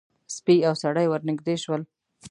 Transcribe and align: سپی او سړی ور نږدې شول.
سپی 0.35 0.57
او 0.67 0.73
سړی 0.83 1.05
ور 1.09 1.21
نږدې 1.29 1.55
شول. 1.63 1.81